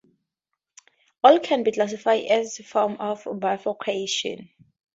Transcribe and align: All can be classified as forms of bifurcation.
All 1.23 1.39
can 1.41 1.61
be 1.61 1.71
classified 1.73 2.23
as 2.25 2.57
forms 2.57 2.97
of 2.99 3.27
bifurcation. 3.39 4.49